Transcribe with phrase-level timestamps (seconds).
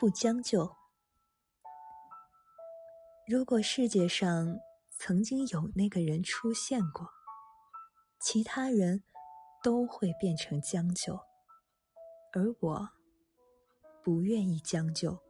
[0.00, 0.74] 不将就。
[3.28, 4.58] 如果世界上
[4.98, 7.06] 曾经有那个人出现过
[8.18, 9.04] 其他人
[9.62, 11.14] 都会变成将就
[12.32, 12.88] 而我
[14.02, 15.29] 不愿意将就。